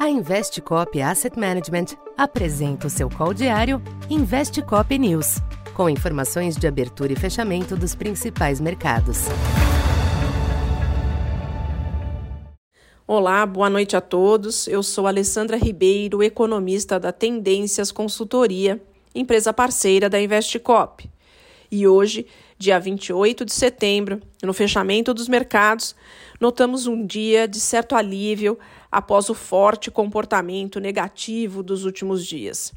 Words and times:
A 0.00 0.08
Investcop 0.08 0.98
Asset 1.02 1.38
Management 1.38 1.88
apresenta 2.16 2.86
o 2.86 2.90
seu 2.90 3.10
call 3.10 3.34
diário 3.34 3.82
Investcop 4.08 4.98
News, 4.98 5.42
com 5.74 5.90
informações 5.90 6.56
de 6.56 6.66
abertura 6.66 7.12
e 7.12 7.16
fechamento 7.16 7.76
dos 7.76 7.94
principais 7.94 8.62
mercados. 8.62 9.26
Olá, 13.06 13.44
boa 13.44 13.68
noite 13.68 13.94
a 13.94 14.00
todos. 14.00 14.66
Eu 14.68 14.82
sou 14.82 15.06
Alessandra 15.06 15.58
Ribeiro, 15.58 16.22
economista 16.22 16.98
da 16.98 17.12
Tendências 17.12 17.92
Consultoria, 17.92 18.82
empresa 19.14 19.52
parceira 19.52 20.08
da 20.08 20.18
Investcop. 20.18 21.10
E 21.70 21.86
hoje, 21.86 22.26
dia 22.60 22.78
28 22.78 23.46
de 23.46 23.54
setembro, 23.54 24.20
no 24.42 24.52
fechamento 24.52 25.14
dos 25.14 25.28
mercados, 25.28 25.96
notamos 26.38 26.86
um 26.86 27.06
dia 27.06 27.48
de 27.48 27.58
certo 27.58 27.96
alívio 27.96 28.58
após 28.92 29.30
o 29.30 29.34
forte 29.34 29.90
comportamento 29.90 30.78
negativo 30.78 31.62
dos 31.62 31.86
últimos 31.86 32.26
dias. 32.26 32.70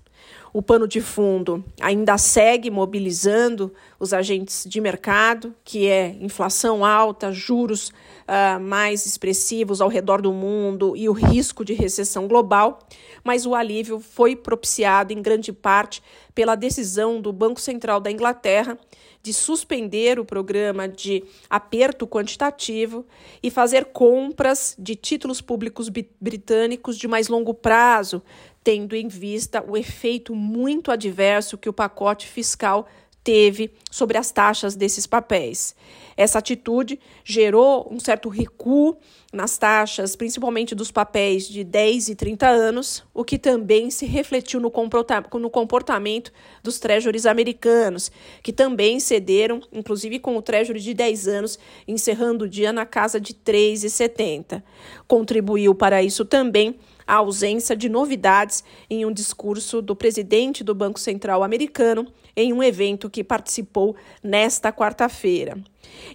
O 0.53 0.61
pano 0.61 0.87
de 0.87 1.01
fundo 1.01 1.65
ainda 1.81 2.15
segue 2.15 2.69
mobilizando 2.69 3.73
os 3.99 4.13
agentes 4.13 4.65
de 4.67 4.79
mercado, 4.79 5.55
que 5.63 5.87
é 5.87 6.15
inflação 6.21 6.85
alta, 6.85 7.31
juros 7.31 7.89
uh, 7.89 8.59
mais 8.61 9.05
expressivos 9.07 9.81
ao 9.81 9.89
redor 9.89 10.21
do 10.21 10.31
mundo 10.31 10.95
e 10.95 11.09
o 11.09 11.11
risco 11.11 11.65
de 11.65 11.73
recessão 11.73 12.27
global, 12.27 12.77
mas 13.23 13.47
o 13.47 13.55
alívio 13.55 13.99
foi 13.99 14.35
propiciado 14.35 15.11
em 15.11 15.23
grande 15.23 15.51
parte 15.51 16.03
pela 16.35 16.53
decisão 16.55 17.19
do 17.19 17.33
Banco 17.33 17.59
Central 17.59 17.99
da 17.99 18.11
Inglaterra 18.11 18.77
de 19.23 19.33
suspender 19.33 20.19
o 20.19 20.25
programa 20.25 20.85
de 20.85 21.23
aperto 21.49 22.05
quantitativo 22.05 23.05
e 23.41 23.49
fazer 23.49 23.85
compras 23.85 24.75
de 24.77 24.95
títulos 24.95 25.39
públicos 25.39 25.89
britânicos 26.19 26.97
de 26.97 27.07
mais 27.07 27.29
longo 27.29 27.53
prazo, 27.53 28.21
tendo 28.63 28.95
em 28.95 29.08
vista 29.08 29.63
o 29.67 29.76
efeito 29.76 30.34
muito 30.34 30.92
adverso 30.92 31.58
que 31.58 31.69
o 31.69 31.73
pacote 31.73 32.28
fiscal 32.28 32.88
teve 33.23 33.72
sobre 33.89 34.17
as 34.17 34.31
taxas 34.31 34.75
desses 34.75 35.08
papéis. 35.08 35.75
Essa 36.16 36.39
atitude 36.39 37.00
gerou 37.23 37.88
um 37.89 38.00
certo 38.00 38.30
recuo 38.30 38.97
nas 39.31 39.58
taxas, 39.58 40.16
principalmente 40.16 40.75
dos 40.75 40.92
papéis 40.92 41.47
de 41.47 41.64
10 41.64 42.09
e 42.09 42.16
30 42.16 42.47
anos, 42.47 43.03
o 43.14 43.23
que 43.23 43.39
também 43.39 43.89
se 43.89 44.05
refletiu 44.05 44.59
no 44.59 44.70
comportamento 44.70 46.31
dos 46.61 46.80
treasuries 46.80 47.25
americanos, 47.25 48.11
que 48.44 48.53
também 48.53 49.00
cederam, 49.00 49.61
inclusive 49.72 50.20
com 50.20 50.38
o 50.38 50.42
treasury 50.42 50.80
de 50.80 50.94
10 50.94 51.27
anos, 51.27 51.58
encerrando 51.88 52.45
o 52.45 52.50
dia 52.50 52.72
na 52.72 52.86
casa 52.86 53.20
de 53.20 53.33
3,70. 53.33 54.61
Contribuiu 55.08 55.73
para 55.73 56.03
isso 56.03 56.25
também 56.25 56.75
a 57.05 57.15
ausência 57.15 57.75
de 57.75 57.89
novidades 57.89 58.63
em 58.89 59.05
um 59.05 59.11
discurso 59.11 59.81
do 59.81 59.95
presidente 59.95 60.63
do 60.63 60.73
Banco 60.73 60.99
Central 60.99 61.43
americano 61.43 62.07
em 62.35 62.51
um 62.51 62.63
evento 62.63 63.09
que 63.09 63.23
participou 63.23 63.95
nesta 64.21 64.71
quarta-feira. 64.71 65.57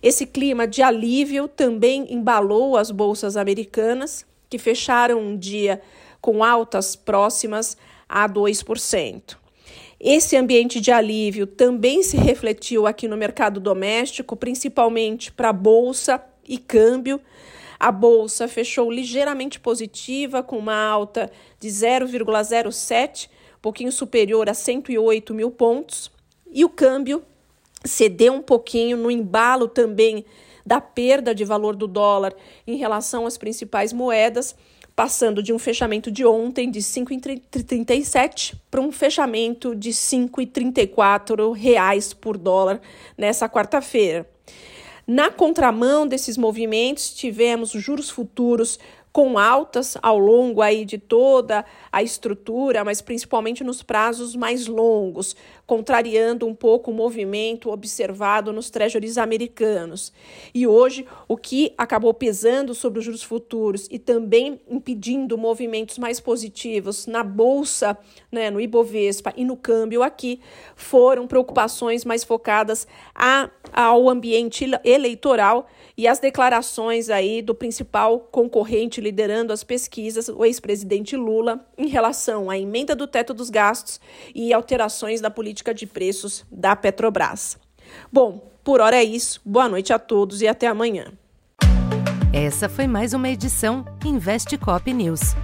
Esse 0.02 0.26
clima 0.26 0.66
de 0.66 0.82
alívio 0.82 1.48
também 1.48 2.12
embalou 2.12 2.76
as 2.76 2.90
bolsas 2.90 3.36
americanas, 3.36 4.26
que 4.50 4.58
fecharam 4.58 5.20
um 5.20 5.36
dia 5.36 5.80
com 6.20 6.42
altas 6.42 6.96
próximas 6.96 7.76
a 8.08 8.28
2%. 8.28 9.36
Esse 10.00 10.36
ambiente 10.36 10.80
de 10.80 10.92
alívio 10.92 11.46
também 11.46 12.02
se 12.02 12.16
refletiu 12.16 12.86
aqui 12.86 13.08
no 13.08 13.16
mercado 13.16 13.58
doméstico, 13.58 14.36
principalmente 14.36 15.32
para 15.32 15.52
bolsa 15.52 16.22
e 16.46 16.56
câmbio. 16.56 17.20
A 17.78 17.92
bolsa 17.92 18.48
fechou 18.48 18.90
ligeiramente 18.90 19.60
positiva, 19.60 20.42
com 20.42 20.58
uma 20.58 20.76
alta 20.76 21.30
de 21.60 21.68
0,07, 21.68 23.28
um 23.28 23.60
pouquinho 23.62 23.92
superior 23.92 24.48
a 24.48 24.54
108 24.54 25.32
mil 25.32 25.50
pontos. 25.50 26.10
E 26.50 26.64
o 26.64 26.68
câmbio 26.68 27.22
cedeu 27.84 28.32
um 28.32 28.42
pouquinho 28.42 28.96
no 28.96 29.10
embalo 29.10 29.68
também 29.68 30.24
da 30.66 30.80
perda 30.80 31.34
de 31.34 31.44
valor 31.44 31.76
do 31.76 31.86
dólar 31.86 32.34
em 32.66 32.76
relação 32.76 33.26
às 33.26 33.38
principais 33.38 33.92
moedas, 33.92 34.56
passando 34.94 35.42
de 35.42 35.52
um 35.52 35.58
fechamento 35.58 36.10
de 36.10 36.26
ontem 36.26 36.70
de 36.70 36.80
5,37 36.80 38.54
para 38.68 38.80
um 38.80 38.90
fechamento 38.90 39.74
de 39.74 39.90
5,34 39.90 41.52
reais 41.54 42.12
por 42.12 42.36
dólar 42.36 42.80
nessa 43.16 43.48
quarta-feira. 43.48 44.28
Na 45.10 45.30
contramão 45.30 46.06
desses 46.06 46.36
movimentos, 46.36 47.14
tivemos 47.14 47.70
juros 47.70 48.10
futuros 48.10 48.78
com 49.18 49.36
altas 49.36 49.96
ao 50.00 50.16
longo 50.16 50.62
aí 50.62 50.84
de 50.84 50.96
toda 50.96 51.64
a 51.90 52.04
estrutura, 52.04 52.84
mas 52.84 53.02
principalmente 53.02 53.64
nos 53.64 53.82
prazos 53.82 54.36
mais 54.36 54.68
longos, 54.68 55.34
contrariando 55.66 56.46
um 56.46 56.54
pouco 56.54 56.92
o 56.92 56.94
movimento 56.94 57.68
observado 57.68 58.52
nos 58.52 58.70
treasuries 58.70 59.18
americanos. 59.18 60.12
E 60.54 60.68
hoje, 60.68 61.04
o 61.26 61.36
que 61.36 61.74
acabou 61.76 62.14
pesando 62.14 62.76
sobre 62.76 63.00
os 63.00 63.04
juros 63.04 63.24
futuros 63.24 63.88
e 63.90 63.98
também 63.98 64.60
impedindo 64.70 65.36
movimentos 65.36 65.98
mais 65.98 66.20
positivos 66.20 67.08
na 67.08 67.24
bolsa, 67.24 67.98
né, 68.30 68.52
no 68.52 68.60
Ibovespa 68.60 69.34
e 69.36 69.44
no 69.44 69.56
câmbio 69.56 70.04
aqui, 70.04 70.38
foram 70.76 71.26
preocupações 71.26 72.04
mais 72.04 72.22
focadas 72.22 72.86
a, 73.12 73.50
ao 73.72 74.08
ambiente 74.08 74.64
eleitoral 74.84 75.66
e 75.96 76.06
as 76.06 76.20
declarações 76.20 77.10
aí 77.10 77.42
do 77.42 77.52
principal 77.52 78.20
concorrente 78.20 79.07
liderando 79.08 79.52
as 79.52 79.64
pesquisas, 79.64 80.28
o 80.28 80.44
ex-presidente 80.44 81.16
Lula, 81.16 81.66
em 81.76 81.88
relação 81.88 82.50
à 82.50 82.58
emenda 82.58 82.94
do 82.94 83.06
teto 83.06 83.32
dos 83.32 83.48
gastos 83.48 83.98
e 84.34 84.52
alterações 84.52 85.20
da 85.20 85.30
política 85.30 85.72
de 85.72 85.86
preços 85.86 86.44
da 86.50 86.76
Petrobras. 86.76 87.56
Bom, 88.12 88.50
por 88.62 88.80
hora 88.80 88.96
é 88.96 89.04
isso. 89.04 89.40
Boa 89.44 89.68
noite 89.68 89.92
a 89.92 89.98
todos 89.98 90.42
e 90.42 90.46
até 90.46 90.66
amanhã. 90.66 91.12
Essa 92.32 92.68
foi 92.68 92.86
mais 92.86 93.14
uma 93.14 93.30
edição 93.30 93.84
Investe 94.04 94.58
Cop 94.58 94.92
News. 94.92 95.34